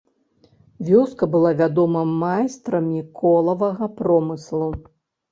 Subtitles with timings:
[0.85, 4.71] Вёска была вядома майстрамі колавага промыслу.